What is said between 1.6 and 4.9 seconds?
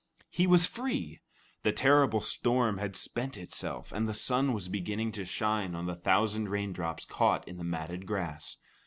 The terrible storm had spent itself, and the sun was